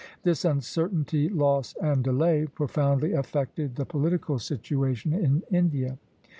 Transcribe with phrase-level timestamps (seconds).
[0.23, 5.99] This uncertainty, loss, and delay profoundly affected the political situation in India.